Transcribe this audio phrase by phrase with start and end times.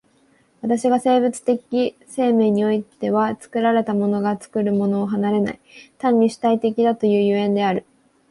[0.63, 5.59] 私が生物的生命においては作られたものが作るものを離れない、
[5.99, 7.85] 単に主体的だという所以である。